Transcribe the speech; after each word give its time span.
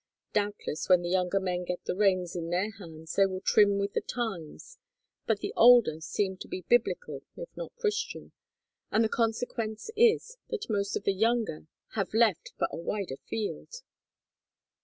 Doubtless 0.33 0.89
when 0.89 1.03
the 1.03 1.11
younger 1.11 1.39
men 1.39 1.63
get 1.63 1.85
the 1.85 1.95
reins 1.95 2.35
in 2.35 2.49
their 2.49 2.71
hands 2.71 3.13
they 3.13 3.27
will 3.27 3.39
trim 3.39 3.77
with 3.77 3.93
the 3.93 4.01
times, 4.01 4.79
but 5.27 5.41
the 5.41 5.53
older 5.55 6.01
seem 6.01 6.37
to 6.37 6.47
be 6.47 6.61
Biblical 6.67 7.21
if 7.37 7.55
not 7.55 7.75
Christian, 7.75 8.31
and 8.89 9.03
the 9.03 9.09
consequence 9.09 9.91
is 9.95 10.37
that 10.49 10.71
most 10.71 10.95
of 10.95 11.03
the 11.03 11.13
younger 11.13 11.67
have 11.89 12.15
left 12.15 12.51
for 12.57 12.67
a 12.71 12.77
wider 12.77 13.17
field. 13.29 13.83